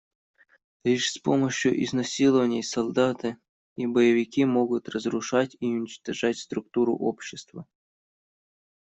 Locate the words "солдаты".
2.63-3.37